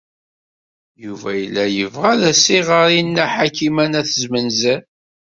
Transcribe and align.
Yuba 1.03 1.29
yella 1.39 1.63
yebɣa 1.75 2.09
ad 2.13 2.21
as-iɣer 2.31 2.87
i 2.99 3.01
Nna 3.07 3.25
Ḥakima 3.33 3.85
n 3.85 3.97
At 3.99 4.11
Zmenzer. 4.23 4.81